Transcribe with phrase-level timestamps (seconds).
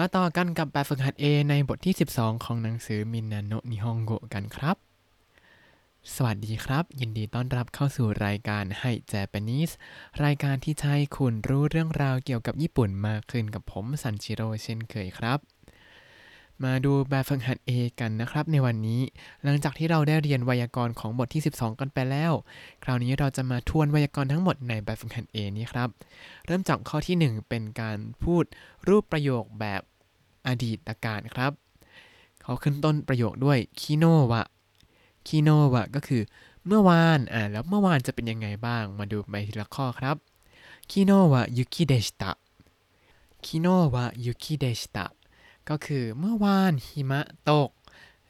[0.00, 4.76] มาต่อกันกับแบบฝึกหัด A ในบทที่ 12 ของหนังสือมินนาโนนิฮงโกกันครับ
[6.14, 9.70] สวัสดีครับ ยินดีต้อนรับเข้าสู่รายการให้เจแปนิส
[10.24, 15.38] รายการที่ใช้คุณรู้เรื่องราวเกี่ยวกับญี่ปุ่นมากขึ้นกับผมซันชิโร่เช่นเคยครับ
[16.64, 17.70] มาดูแบบฝึกหัด A
[18.00, 19.00] กันนะครับในวันนี้
[19.44, 22.32] หลังจากที่เราได้เรียนไวยากรณ์ของบทที่ 12 กันไปแล้ว
[22.84, 25.88] คราวนี้เราจะมาทวนไวยากรณ์ทั้งหมดในแบบฝึกหัด A นี้ครับ
[26.46, 28.44] เริ่มจากข้อที่ 1 เป็นการพูด
[28.88, 29.82] รูปประโยคแบบ
[30.46, 31.52] อดีตการครับ
[32.42, 34.42] เขาขึ้นต้นประโยคด้วยคิโนวะ
[35.26, 36.22] คิโนวะก็คือ
[36.66, 40.16] เมื่อวานอ่าแล้วเมื่อวานจะเป็นยังไงบ้างมาดูไปทีละข้อครับ
[40.90, 42.32] คิโนวะยุกิเดชิตะ
[43.44, 45.06] คิโนวะยุกิเดชิตะ
[45.70, 47.20] ก็คือเมื่อวานหิมะ
[47.50, 47.70] ตก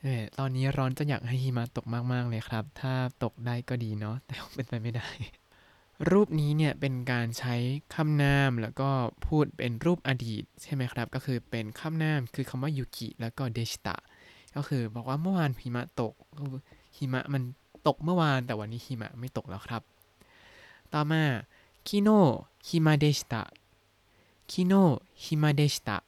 [0.01, 5.09] เออตอนนี้ร้อนจะอยากให้หิมะตกมากๆเลยครับ ถ้าตกได้ก็ดีเนาะแต่เป็นไปไม่ได้
[6.11, 7.55] รูปนี้เนี่ยเป็นการใช้
[7.95, 8.91] คำนามแล้วก็
[9.27, 13.97] พูดเป็นรูปอดีตใช่ไหมครับ ก็คือเป็นคำนามคือคำว่ายุกิแล้วก็เดชิตะ
[14.57, 16.15] ก็คือบอกว่าเมื่อวานหิมะตก
[16.97, 17.43] หิมะมัน
[17.87, 19.83] ตกเมื่อวานแต่วันนี้หิมะไม่ตกแล้วครับ
[20.93, 21.23] ต่อมา
[21.87, 22.09] คิโน
[22.69, 23.43] ฮิมาเดชิตะ
[24.51, 24.73] คิโน
[25.25, 25.99] ฮิมาเดชิตะ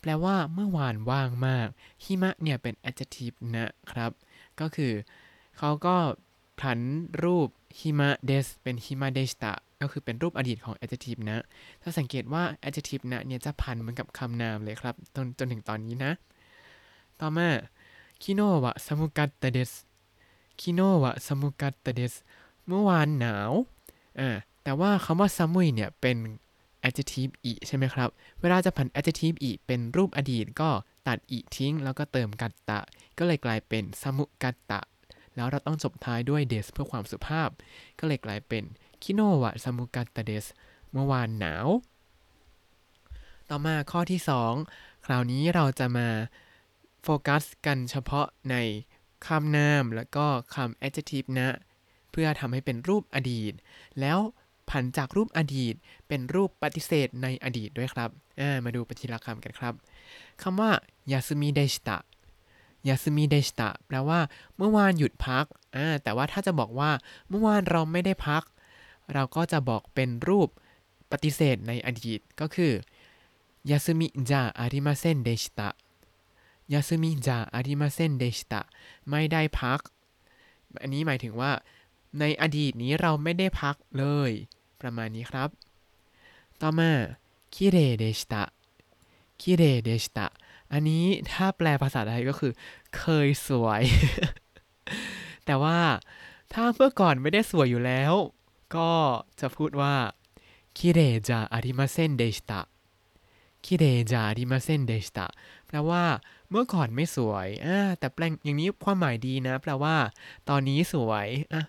[0.00, 1.68] แปลว่าเมื่อวานว่างมาก
[2.04, 4.10] หิมะเนี่ยเป็น adjective นะครับ
[4.60, 4.92] ก็คือ
[5.58, 5.96] เขาก็
[6.60, 6.78] ผัน
[7.22, 11.38] รูปหิมะเดสเป็นหิมะเดชตะก็คือเป็นรูปอดีตของ adjective นะ
[11.82, 16.12] ถ้าสังเกตว่า adjective นะเนี่ยจะพันเหมือนกับคำนามเลยครับจนจนถึงตอนนี้นะ
[17.20, 17.48] ต่อมา
[18.22, 19.72] คิโนวะซามุกัตตเดส
[20.60, 22.14] คิโนวะซามุกัตตเดส
[22.66, 23.52] เมื่อวานหนาว
[24.20, 24.28] อ่า
[24.62, 26.16] แต่ว่าคำว่าซามุยเนี่ยเป็น
[26.88, 28.08] adjective อีใช่ไหมครับ
[28.40, 30.70] เวลาจะผัน adjective อีเป็นรูปอดีตก็
[31.08, 32.80] ตัดอีทิ้ง แล้วก็เติมกัตตะ
[33.18, 34.80] ก็เลยกลายเป็นซามุกัตตะ
[35.36, 37.48] แล้วเราต้องจบท้ายด้วยเดสเพื่อความสุภาพ
[37.98, 38.64] ก็เลยกลายเป็น
[39.02, 40.46] คิโนวะซามุกัตตะเดส
[40.92, 41.66] เมื่อวานหนาว
[43.50, 44.20] ต่อมาข้อที่
[44.62, 46.08] 2 คราวนี้เราจะมา
[47.02, 48.56] โฟกัสกันเฉพาะใน
[49.26, 51.48] คำนาม แล้วก็คำ adjective นะ
[52.10, 53.52] เพื่อทำให้เป็นรูปอดีต
[54.00, 54.18] แล้ว
[54.70, 55.74] ผันจากรูปอดีต
[56.08, 58.10] เป็นรูปปฏิเสธในอดีตด้วยครับ
[58.64, 59.74] มาดูปฏิละคำกันครับ
[60.42, 60.70] คำว่า
[61.12, 61.98] ยาซึมิเดชิตะ
[62.88, 64.20] ยาซึมิเดชิตะแปลว่า
[64.56, 65.44] เมื่อวานหยุดพัก
[66.02, 66.90] แต่ว่าถ้าจะบอกว่า
[67.28, 68.42] เมื่อวานเราไม่ได้พัก
[69.14, 70.48] เราก็จะบอกเป็นรูป
[71.12, 72.72] ปฏิเสธในอดีตก็คือ
[73.70, 75.68] ยาซึมิจาอาริมาเซนเดชตะ
[76.72, 78.60] ยาซึมิจาอาริมาเซนเดชตะ
[79.10, 79.80] ไม่ได้พัก
[80.82, 81.52] อันนี้หมายถึงว่า
[82.20, 84.30] ในอดีตนี้เราไม่ได้พักเลย
[84.80, 85.48] ประมาณนี้ครับ
[86.60, 86.90] ต่อมา
[87.54, 88.42] คิเรเดชิตะ
[89.40, 90.26] คิเรเดชิตะ
[90.72, 92.52] อันนี้ถ้าแปลภาษาไทยก็คือ
[92.98, 93.82] เคยสวย
[95.46, 95.78] แต่ว่า
[96.52, 98.12] ถ้าเมื่อก่อนไม่ได้สวยอยู่แล้ว
[98.76, 98.92] ก็
[99.40, 99.94] จะพูดว่า
[100.78, 102.60] คิเรจาอาริมาเซนเดชิตะ
[103.64, 105.26] คิเรจาอาริมาเซนเดชิตะ
[105.66, 106.04] แปลว่า
[106.50, 109.96] เมื่อก่อนไม่สวยอ่าแต่แปลงอย่างนี้ความหมายดีนะ แปลว่า
[110.48, 111.62] ตอนนี้สวยอะ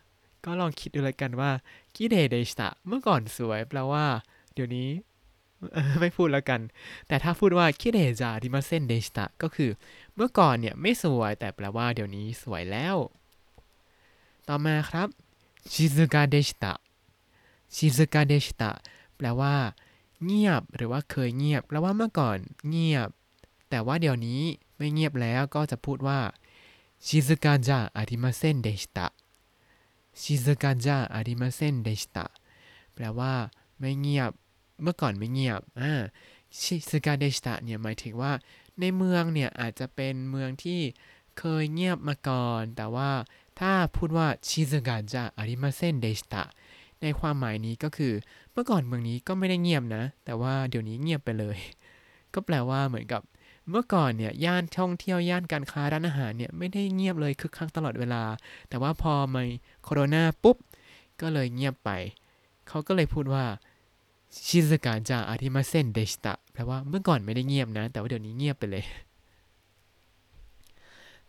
[0.46, 1.52] ก็ลองคิดดูเลยกันว่า
[1.96, 4.06] คิเรเดชิตะเมื่อก่อนสวยแปลว่า
[4.54, 4.90] เดี๋ยวนี้
[6.00, 6.62] ไม่พูดแล้วกัน
[7.08, 9.72] แต่ถ้าพูดว่าคิเรจาริมาเซนเดชิตะก็คือ
[10.16, 12.96] เมื่อก่อนเนี่ยไม่สวยแต่แปลว่าเดี๋ยวนี้สวยแล้ว
[14.48, 15.08] ต่อมาครับ
[15.72, 16.74] ชิซุกะเดชิตะ
[17.76, 18.72] ชิซุกะเดชิตะ
[19.18, 19.56] แปลว่า
[20.26, 22.38] เงียบหรือว่าเคยเงียบแปลว่าเมื่อก่อน
[22.70, 23.10] เงียบ
[23.70, 24.42] แต่ว่าเดี๋ยวนี้
[24.78, 26.20] ไม่เงียบแล้วก็จะพูดว่า
[27.06, 29.08] ชิซุกะจาอาริมาเซนเดชิตะ
[30.22, 32.26] ชิซุกะจาอาริมาเซนเดชิตะ
[32.94, 33.34] แปลว่า
[33.80, 34.32] ไม่เงียบ
[34.82, 35.94] เมื่อก่อนไม่เงียบอ่า
[36.62, 38.32] ชิสกาเดชตะเนี่ยหมายถึงว่า
[38.80, 40.80] ในเมืองเนี่ยอาจจะเป็นเมืองที่
[41.40, 43.12] เคยเงียบมาก่อน แต่ว่า
[43.60, 46.44] ถ้าพูดว่าชิสกาจะอาริมาเซนเดชตะ
[47.02, 48.14] ในความหมายนี้ก็คือ
[48.52, 51.58] เมื่อก่อนเมืองนี้ก็ไม่ได้เงียบนะ แต่ว่าเดี๋ยวนี้เงียบไปเลย
[52.34, 53.22] ก็แปลว่าเหมือนกับ
[53.70, 58.24] เมื่อก่อนเนี่ยย่านท่องเที่ยวย่านการค้าร้านอาหารเนี่ยไม่ได้เงียบเลยคึกคักตลอดเวลา
[58.70, 59.42] แต่ว่าพอมา
[59.84, 60.58] โคโรนาปุ๊บ
[61.22, 61.90] ก็เลยเงียบไป
[62.68, 63.46] เขาก็เลยพูดว่า
[64.48, 68.84] ชิซกะจาอาริมาเซนเดชตะแปลว่าเมื่อก่อนไม่ได้เงียบนะ แต่ว่าเดี๋ยวนี้เงียบไปเลย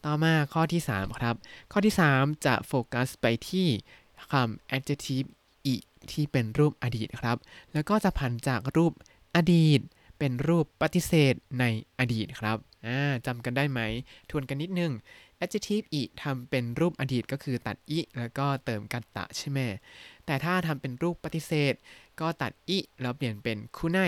[0.04, 1.34] ต่อมาข้อที่ 3 ครับ
[1.72, 3.66] ข้อที่ 3 จะโฟกัสไปที่
[4.30, 5.28] คำ adjective
[5.64, 5.74] อี
[6.12, 7.36] ที่เป็นรูปอดีตครับ
[7.72, 8.92] แล้วก็จะผันจากรูป
[9.36, 9.80] อดีต
[10.20, 11.64] เป็นรูปปฏิเสธใน
[11.98, 12.58] อดีตครับ
[13.26, 13.80] จำกันได้ไหม
[14.30, 14.92] ทวนกันนิดนึง
[15.42, 19.58] adjective อีทำเป็นรูปอดีตก็คือตัดอีแล้วก็เติมกันตะใช่ไหม
[20.26, 21.74] แต่ถ้าทำเป็นรูปปฏิเสธ
[22.20, 23.98] ก็ตัดอิแล้วเปลี่ยนเป็นคุไน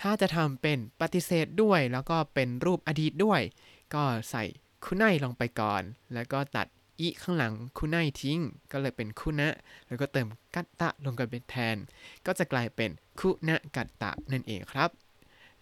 [0.00, 3.40] ถ้าจะทำเป็นปฏิเสธด้วย แล้วก็เป็นรูปอดีตด้วย
[3.94, 4.44] ก็ใส่
[4.84, 5.82] คุไนลงไปก่อน
[6.14, 6.66] แล้วก็ตัด
[7.00, 8.38] อิข้างหลังคุไนทิ้ง
[8.72, 9.48] ก็เลยเป็นคุนะ
[9.86, 11.76] แล้วก็เติมกัตตะลงไปเป็นแทน
[12.26, 12.90] ก็จะกลายเป็น
[13.20, 14.90] คุนะกัตตะนั่นเองครับ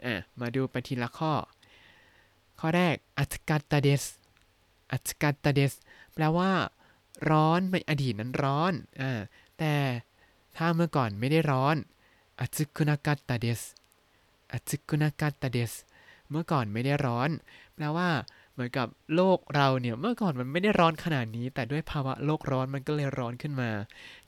[0.05, 1.33] อะมาดูไปทีละข้อ
[2.59, 4.05] ข้อแรกอัตกัตตาเดส
[4.93, 5.73] อัตกัตตาเดส
[6.15, 6.51] แปลว่า
[7.31, 9.21] ร้อนในอดีตนั้นร้อนอ่า
[9.59, 9.75] แต่
[10.57, 11.77] ถ้าเมื่อก่อนไม่ได้ร้อน
[12.41, 13.61] อัตคุนากัตตาเดส
[14.53, 15.73] อัตคุนากัตตาเดส
[16.31, 17.31] เมื่อก่อนไม่ได้ร้อน
[17.75, 18.09] แปลว่า
[18.53, 23.71] เหมือนกับโลกเราเนี่ย เมื่อก่อนมันไม่ได้ร้อนขนาดนี้ แต่ด้วยภาวะโลกร้อนมันก็เลยร้อนขึ้นมา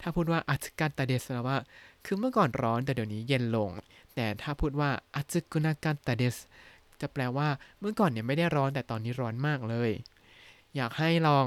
[0.00, 1.58] ถ้าพูดว่าอัตกัตตาเดสแปลว่า
[2.04, 3.70] คือเมื่อก่อนร้อนแต่เดี๋ยวนี้เย็นลง
[4.14, 6.36] แต่ถ้าพูดว่าอัตคุนากัตตาเดส
[7.00, 7.48] จะแปลว่า
[7.80, 9.90] เมื่อก่อนเนี่ยไม่ได้ร้อนแต่ตอนนี้ร้อนมากเลย
[10.76, 11.46] อยากให้ลอง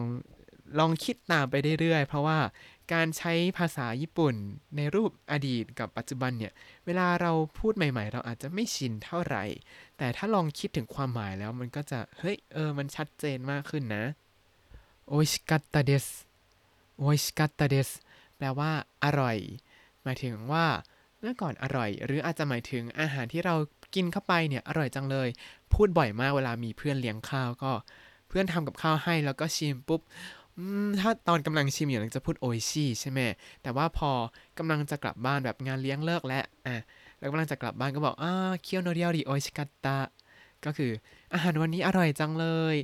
[0.80, 2.40] ลองคิดตามไปเรื่อยๆ เพราะว่า
[2.94, 4.36] การใช้ภาษาญี่ปุ่น
[4.78, 6.54] ในรูปอดีตกับปัจจุบันเนี่ย
[6.86, 9.44] เวลาเราพูดใหม่ ๆ เราอาจจะไม่ชินเท่าไหร่
[9.98, 14.04] แต่ถ้าลองคิดถึงความหมายแล้วมันก็จะ เฮ้ย เออ มันชัดเจนมากขึ้นนะ
[15.08, 16.06] โอชิกัตตาเดส
[16.98, 17.90] โอชิกัตตาเดส
[18.38, 18.72] แปลว่า
[19.04, 19.38] อร่อย
[20.04, 20.66] หมายถึงว่า
[21.20, 23.56] เมื่อก่อนอร่อย หรืออาจจะหมายถึงอาหารที่เรา
[23.96, 25.30] กินเข้าไปเนี่ยอร่อยจังเลย
[25.74, 27.72] พูดบ่อยมากเวลามีเพื่อนเลี้ยงข้าวก็
[28.28, 30.02] เพื่อนทำกับข้าวให้แล้วก็ชิมปุ๊บ
[31.00, 33.20] ถ้าตอนกำลังชิมอยู่จะพูดโอชิใช่ไหม
[33.64, 34.12] แต่ว่าพอ
[34.58, 36.76] กำลังจะกลับบ้านแบบงานเลี้ยงเลิกแล้วอะ
[37.20, 40.00] แล้วกำลังจะกลับบ้านก็บอกอ่าเคียวโนเรียวดิโอชิกัตตะ
[40.66, 40.92] ก็คือ
[41.34, 42.76] อาหารวันนี้อร่อยจังเลย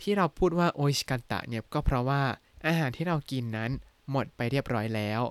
[0.00, 2.22] ที่เราพูดว่าโอชิกัตตะเนี่ยก็เพราะว่า
[2.66, 3.70] อาหารที่เรากินนั้น
[4.10, 5.22] หมดไปเรียบร้อยแล้ว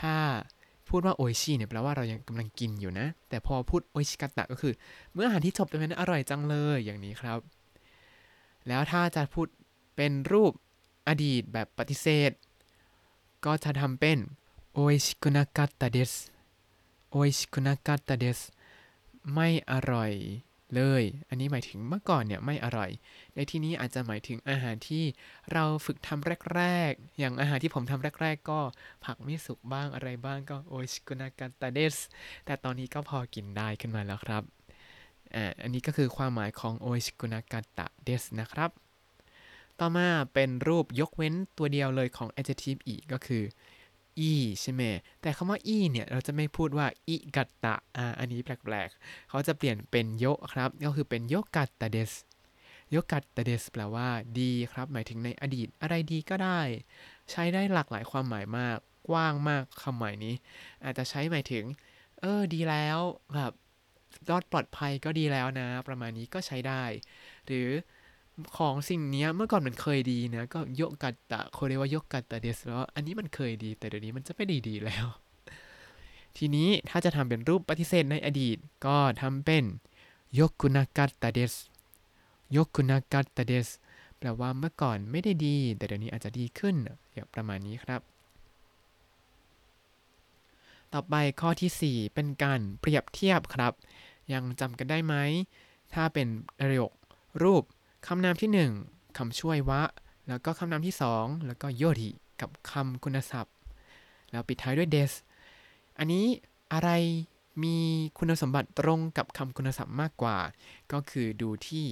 [0.00, 0.14] ถ้า
[0.92, 4.72] พูดว่าโอชิเนี่ยแปลว่าเรายังกำลังกินอยู่นะ แต่พอพูดโอชิกาตะก็คือ
[5.12, 7.38] เมื่ออาหารที่จบไปนั้นอร่อยจังเลยอย่างนี้ครับ
[8.68, 9.48] แล้วถ้าจะพูด
[9.96, 10.52] เป็นรูป
[11.08, 12.30] อดีตแบบปฏิเสธ
[13.44, 14.18] ก็จะทำเป็น
[14.72, 16.12] โอิชิคุนากัตตาเดส
[17.10, 18.40] โอิชิคุนากัตตาเดส
[19.32, 20.12] ไม่อร่อย
[20.76, 22.90] เลย อันนี้หมายถึงเมื่อก่อนเนี่ยไม่อร่อย
[23.34, 25.04] ในที่นี้อาจจะหมายถึงอาหารที่
[25.52, 28.60] เราฝึกทำแรก ๆ อย่างอาหารที่ผมทำแรก ๆ ก็
[29.04, 31.96] ผักไม่สุกบ้างอะไรบ้างก็โอชิคุนากัตตาเดส
[32.44, 34.42] แต่ตอนนี้ก็พอกินได้ขึ้นมาแล้วครับ
[35.34, 38.70] อ่าอันนี้ก็คือความหมายของโอชิคุนากัตตาเดสนะครับ
[39.80, 43.42] ต่อมาเป็นรูปยกเว้นตัวเดียวเลยของ adjective อีก็คือ
[44.18, 44.32] อี
[44.62, 44.82] ใช่ไหม
[45.22, 52.12] แต่คำว่าอีเนี่ยเราจะไม่พูดว่าอิกัตตะอ่าอันนี้แปลกๆ เขาจะเปลี่ยนเป็นโยครับ ก็คือเป็นโยกัตตะเดส
[52.90, 54.08] โยกัตตะเดสแปลว่า
[54.40, 56.60] ดีครับ หมายถึงในอดีตอะไรดีก็ได้
[57.30, 58.78] ใช้ได้หลากหลายความหมายมาก
[59.08, 60.34] กว้างมากคำหมายนี้
[60.84, 61.64] อาจจะใช้หมายถึง
[62.20, 62.98] เออดีแล้ว
[63.34, 63.52] แบบ
[64.30, 66.84] รอดปลอดภัยก็ดีแล้วนะ ประมาณนี้ก็ใช้ได้
[67.46, 67.68] หรือ
[68.56, 75.06] ของสิ่งนี้เมื่อก่อนมันเคยดีนะก็ยกกัตตะโคเรวายกกัตตะเดสแล้วอันนี้มันเคยดี แต่เดี๋ยวนี้มันจะไม่ดีดีแล้ว
[76.36, 78.56] ทีนี้ถ้าจะทำเป็นรูปปฏิเสธในอดีต
[78.86, 79.64] ก็ทำเป็น
[80.38, 81.54] ยกคุนากัตตะเดส
[82.56, 83.68] ยกคุนากัตตะเดส
[84.18, 86.74] แปลว่าเมื่อก่อนไม่ได้ดี แต่เดี๋ยวนี้อาจจะดีขึ้น
[87.12, 88.00] อย่างประมาณนี้ครับ
[90.92, 93.72] ต่อไปข้อที่ 4 เป็นการเปรียบเทียบครับ
[94.32, 95.14] ยังจำกันได้ไหม
[95.94, 96.28] ถ้าเป็น
[96.58, 96.92] ประโยค
[97.42, 97.64] รูป
[98.06, 98.50] คำนามที่
[98.86, 99.82] 1คำช่วยวะ
[100.28, 102.10] แล้วก็คำนามที่ 2 แล้วก็โยริ
[102.40, 103.54] กับคำคุณศัพท์
[104.30, 105.12] แล้วปิดท้ายด้วยเดส
[105.98, 106.24] อันนี้
[106.72, 106.90] อะไร
[107.62, 107.76] มี
[108.18, 110.38] คุณสมบัติตรงกับคำคุณศัพท์มากกว่า
[110.92, 111.86] ก็คือดูที่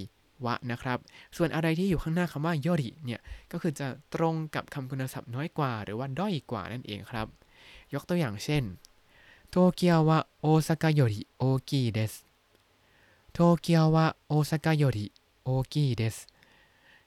[0.45, 0.99] วะนะครับ
[1.37, 3.21] ส่วนอะไรที่อยู่ข้างหน้าคำว่าโยริเนี่ย
[3.53, 7.27] ก็คือจะตรงกับคำคุณศัพท์น้อยกว่า หรือว่าด้อยกว่านั่นเองครับ
[7.95, 8.62] ยกตัวอย่างเช่น
[9.51, 12.15] โตเกียววะโอซากะโยริโอกิเดส
[13.33, 15.07] โตเกียววะโอซากะโยริ
[15.73, 16.17] กี้เดส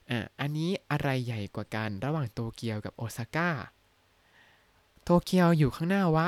[0.09, 3.49] อ่าอันนี้อะไรใหญ่กว่ากันระหว่างโตเกียวกับโอซาก้า
[5.03, 6.27] โตเกียวอยู่ข้างหน้าวะ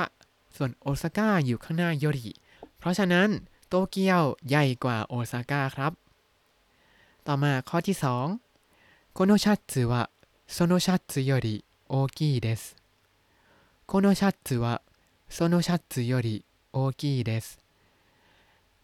[0.56, 2.32] ส่วนโอซาก้าอยู่ข้างหน้าโยริ
[2.78, 3.28] เพราะฉะนั้น
[3.68, 5.92] โตเกียวใหญ่กว่าโอซาก้าครับ
[7.26, 7.96] ต่อมาข้อที่
[8.54, 10.02] 2このシャツは
[10.52, 11.56] そのシャツより
[11.88, 12.62] 大きいです
[13.86, 14.74] このシャツは
[15.32, 16.36] そのシャツより
[16.72, 17.46] 大きいです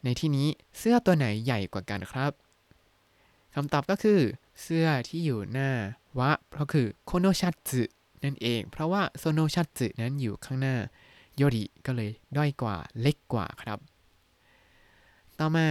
[0.02, 0.48] ในที่นี้
[0.78, 2.32] เสื้อตัวไหนใหญ่กว่ากันครับ
[3.54, 4.20] คำตอบก็คือ
[4.62, 5.70] เสื้อที่อยู่หน้า
[6.18, 7.82] は เพราะคือこのシャツ
[8.24, 10.76] นั่นเอง เพราะว่าそのシャツนั้นอยู่ข้างหน้า
[11.36, 13.78] よりก็เลยด้อยกว่าเล็กกว่าครับ
[15.38, 15.68] ต่อมา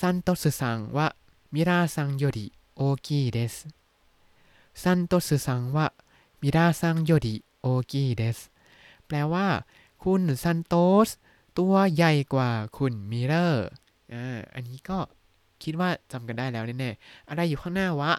[0.00, 3.54] サントスさんはミラーさんより大きいです
[4.82, 8.38] サントスさんはミラーさんより大きいです
[9.06, 9.48] แปลว่า
[10.02, 10.74] คุณซันโต
[11.06, 11.08] ส
[11.58, 13.66] ตัวใหญ่กว่าคุณมิลเลอร์
[14.12, 14.98] อ่าอันนี้ก็
[15.66, 18.12] คิดว่าจำกันได้แล้วแน่ๆอะไรอยู่ข้างหน้าは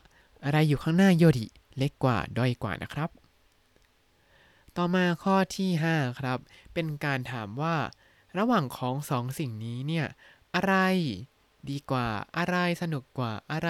[0.46, 1.46] อะไรอยู่ข้างหน้าより
[1.78, 3.10] เล็กกว่าด้อยกว่านะครับ
[4.78, 6.40] ต่อมาข้อที่ 5 ครับ
[6.74, 7.76] เป็นการถามว่า
[8.38, 10.06] ระหว่างของสองสิ่งนี้เนี่ย
[10.56, 10.76] อะไร
[11.70, 13.70] ดีกว่าอะไรสนุกกว่าอะไร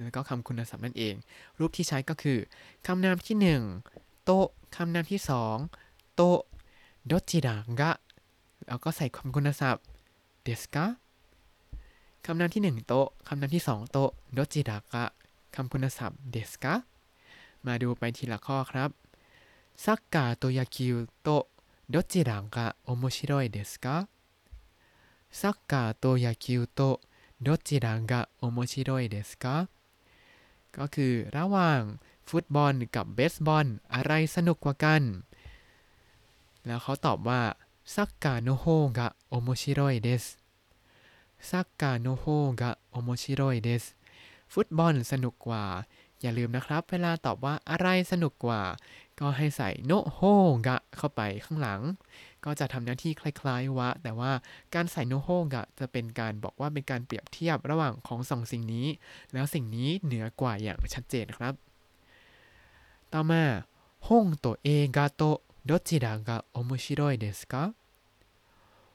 [0.00, 1.14] แล้วก็คำคุณศัพท์นั่นเอง
[1.58, 2.38] รูปที่ใช้ก็คือ
[2.86, 3.36] คำนามที่
[3.84, 4.30] 1 โต
[4.76, 5.20] คำนามที่
[5.66, 6.22] 2 โต
[7.06, 7.92] โดจิดะกะ
[8.68, 9.84] แล้วก็ใส่คำคุณศัพท์
[10.42, 10.86] เดสกะ
[12.30, 15.04] คำนามที่ 1 โต๊ะ คำนามที่ 2 โต๊ะดจิดากะ
[15.54, 16.74] คำคุณศัพท์ですか
[17.66, 18.90] มาดูไปทีละข้อครับ
[19.84, 23.96] サッカーと野球とどちらが面白いですか
[25.40, 29.56] サッカーと野球とどちらが面白いですか
[30.76, 31.80] ก็คือระหว่าง
[32.28, 35.02] ฟุตบอลกับเบสบอลอะไรสนุกกว่ากัน
[36.66, 37.40] แล้วเขาตอบว่า
[37.94, 38.64] サッカーのほう
[38.98, 40.24] が面白いです
[41.49, 42.25] ซักกะโนโฮ
[42.61, 43.83] กะโอโมชิโรยเดส
[44.53, 45.65] ฟุตบอลสนุกกว่า
[46.21, 48.61] อย่าลืมนะครับ เวลาตอบว่าอะไรสนุกกว่า
[49.19, 50.19] ก็ให้ใส่โนโฮ
[50.67, 51.81] กะเข้าไปข้างหลัง
[52.45, 54.31] ก็จะทำหน้าที่คล้ายๆวะ แต่ว่า
[54.75, 58.87] การใส่โนโฮกะจะเป็นการบอกว่าเป็นการเปรียบเทียบระหว่างของสองสิ่งนี้
[59.33, 61.53] แล้วสิ่งนี้เหนือกว่าอย่างชัดเจนครับ
[63.13, 63.43] ต่อมา
[64.07, 65.23] ห้องตัวเองกาโต
[65.69, 67.73] どちらが面白いですか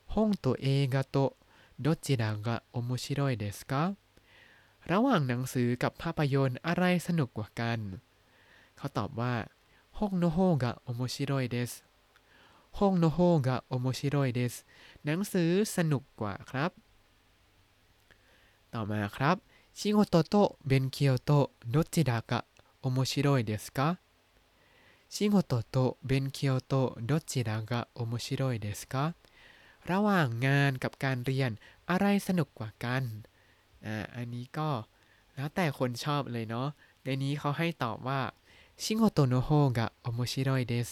[0.06, 1.34] 本と映画と
[1.82, 3.94] どちらが面白いですか
[4.92, 7.78] ระหว่างหนังสือกับภาพยนตร์อะไรสนุกกว่ากัน
[8.76, 9.34] เขาตอบว่า
[9.98, 11.84] 本の方が面白いです
[12.70, 14.66] 本の方が面白いです
[15.04, 16.70] หนังสือสนุกกว่าครับ
[18.74, 19.36] ต่อมาครับ
[19.80, 22.44] 仕事と勉強とどちらが
[22.82, 23.98] 面白いですか
[25.08, 29.14] 仕事と勉強とどちらが面白いですか
[29.91, 31.51] ระหว่างงานกับการเรียน
[31.89, 33.03] อะไรสนุกกว่ากัน
[33.85, 34.69] อ่า อันนี้ก็
[35.35, 36.67] แล้วแต่คนชอบเลยเนาะ
[37.03, 38.21] ในนี้เขาให้ตอบว่า
[38.83, 40.89] ชิโโตโนโฮกะโอโมชิโรยเดส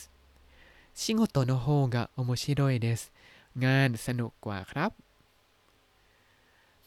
[0.99, 3.01] ชิโโตโนโฮกะโอโมชิโรยเดส
[3.65, 4.91] งานสนุกกว่าครับ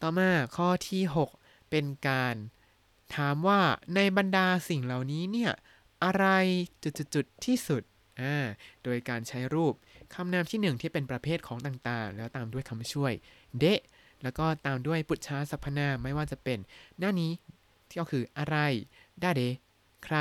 [0.01, 1.03] ต่อมาข้อที่
[1.37, 2.35] 6 เป็นการ
[3.15, 3.61] ถามว่า
[3.95, 5.53] ในบรรดาสิ่งเหล่านี้เนี่ย
[6.05, 6.27] อะไร
[6.83, 7.83] จุดๆที่สุด
[8.21, 8.37] อ่า
[8.85, 9.75] โดยการใช้รูป
[10.15, 13.13] คำนามที่หนึ่งที่เป็นประเภทของต่างๆ แล้วตามด้วยคำช่วย
[13.59, 13.81] เดะ
[14.23, 16.59] แล้วก็ตามด้วยปุจฉาสรรพนามไม่ว่าจะเป็น
[16.99, 17.33] หน้านี้
[17.89, 18.57] ที่ก็คืออะไร
[19.23, 19.43] ดาเด
[20.05, 20.17] ใคร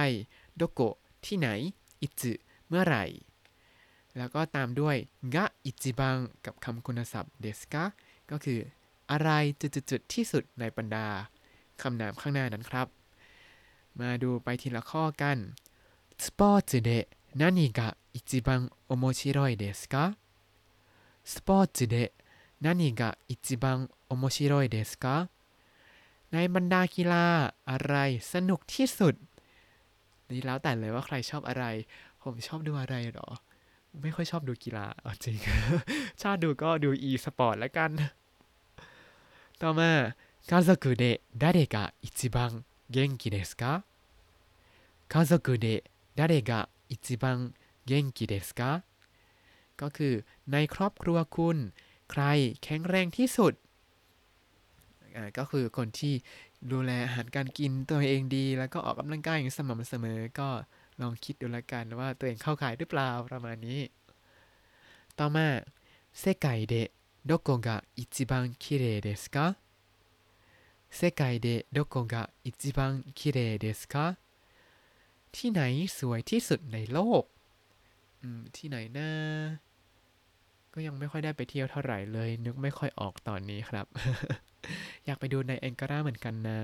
[0.56, 1.50] โดโกะ ที่ไหน
[2.02, 2.34] อิจึ
[2.68, 3.06] เมื่อไหร่
[4.18, 4.96] แล้วก็ตามด้วย
[5.36, 7.86] กะอิจิบัง กับคำคุณศัพท์เดสกะ
[8.32, 8.60] ก็คือ
[9.12, 9.30] อะไร
[9.62, 11.08] จุดๆที่สุดในบรรดา
[11.82, 12.88] คำนามข้างหน้านั้นครับ
[14.00, 15.38] มาดูไปทีละข้อกัน
[16.25, 17.06] สปอร์ตเดะ
[17.40, 17.44] 何
[17.78, 20.16] が一番面白いですか
[21.25, 22.12] スポーツで
[22.61, 25.28] 何が一番面白いですか
[26.33, 27.25] ในบรรดากีฬา
[27.71, 27.95] อะไร
[28.33, 29.14] สนุกที่สุด
[30.30, 31.64] นี่แล้วแต่เลยว่าใครชอบอะไร
[32.23, 33.28] ผมชอบดูอะไรหรอ
[34.02, 35.37] ไม่ค่อยชอบดูกีฬาเอาจริง
[36.23, 37.90] ชอบดูก็ดู e สปอร์ตแล้วกัน
[39.61, 39.90] ต่อมา
[40.50, 43.85] 家族で誰が一番元気ですか
[45.09, 45.85] 家族で
[46.16, 47.52] 誰が一番
[47.90, 48.85] 元気ですか
[49.80, 50.14] ก็คือ
[50.52, 51.57] ในครอบครัวคุณ
[52.11, 52.23] ใคร
[52.62, 53.54] แข็งแรงที่สุด
[55.16, 56.14] อ่าก็คือคนที่
[56.73, 60.49] ดูแลอาหารการกินตัวเองดี แล้วก็ออกกำลังกายอย่างสม่ำเสมอ ก็
[61.00, 63.80] ลองคิดดูละกันว่าตัวเองเข้าข่ายหรือเปล่าประมาณนี้
[65.18, 65.49] ต่อมา
[66.23, 66.75] 世界で
[67.25, 69.57] どこが一番綺麗ですか
[70.90, 74.16] 世界でどこが一番綺麗ですか
[75.33, 77.32] ที่ไหนสวยที่สุดในโลก อืม
[78.57, 79.11] ที่ไหนนะ
[80.75, 83.87] ก็ยังไม่ค่อยได้ไปเที่ยวเท่าไหร่เลย นึกไม่ค่อยออกตอนนี้ครับ
[85.04, 86.61] อยากไปดูในแองการาเหมือนกันนะ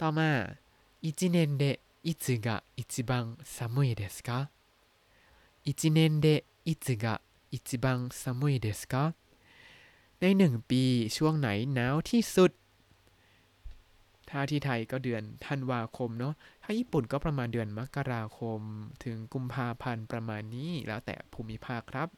[0.00, 0.30] ต่อมา
[1.06, 1.64] 一年で
[2.08, 4.50] いつが一番寒いですか
[5.64, 7.20] 一年でいつが
[7.50, 9.14] 一番寒いですか
[10.20, 12.50] ในหนึ่งปีช่วงไหนหนาวที่สุด
[14.33, 18.59] ถ้าที่ไทยก็เดือนธันวาคมเนาะ ถ้าญี่ปุ่นก็ประมาณเดือนมกราคม
[19.03, 22.09] ถึงกุมภาพันธ์ประมาณนี้ แล้วแต่ภูมิภาคครับ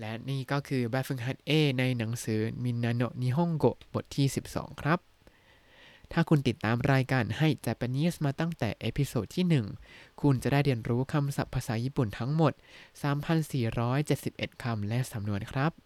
[0.00, 4.98] และนี่ก็คือแบบฝึกหัด A ในหนังสือみんなの日本語บทที่ 12 ครับ
[6.12, 12.52] ถ้าคุณติดตามรายการให้ Japanese มาตั้งแต่ episode ที่ 1 คุณจะได้เรียนรู้คำศัพท์ภาษาญี่ปุ่นทั้งหมด
[13.82, 15.85] 3,471 คำและสำนวนครับ